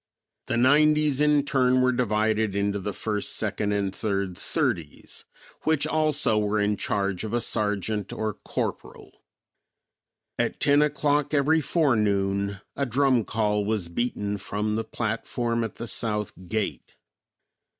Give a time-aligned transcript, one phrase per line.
[0.47, 5.25] The nineties, in turn, were divided into the first, second and third thirties,
[5.61, 9.21] which also were in charge of a sergeant or corporal.
[10.39, 15.85] At ten o'clock every forenoon a drum call was beaten from the platform at the
[15.85, 16.95] south gate.